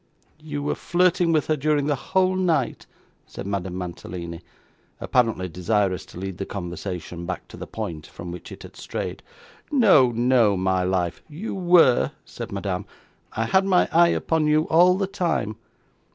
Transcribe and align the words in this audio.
'You 0.39 0.63
were 0.63 0.73
flirting 0.73 1.31
with 1.31 1.45
her 1.45 1.55
during 1.55 1.85
the 1.85 1.93
whole 1.93 2.35
night,' 2.35 2.87
said 3.27 3.45
Madame 3.45 3.77
Mantalini, 3.77 4.41
apparently 4.99 5.47
desirous 5.47 6.07
to 6.07 6.17
lead 6.17 6.39
the 6.39 6.45
conversation 6.47 7.27
back 7.27 7.47
to 7.49 7.55
the 7.55 7.67
point 7.67 8.07
from 8.07 8.31
which 8.31 8.51
it 8.51 8.63
had 8.63 8.75
strayed. 8.75 9.21
'No, 9.71 10.11
no, 10.11 10.57
my 10.57 10.81
life.' 10.81 11.21
'You 11.29 11.53
were,' 11.53 12.13
said 12.25 12.51
Madame; 12.51 12.85
'I 13.33 13.45
had 13.45 13.65
my 13.65 13.87
eye 13.91 14.07
upon 14.09 14.47
you 14.47 14.63
all 14.69 14.97
the 14.97 15.05
time. 15.05 15.55